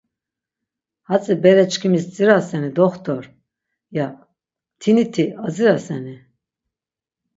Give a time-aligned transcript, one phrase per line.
[1.09, 3.23] “Hatzi, bere çkimis dziraseni, doxtor?”
[3.97, 4.07] ya,
[4.77, 6.15] “Mtiniti adziraseni?”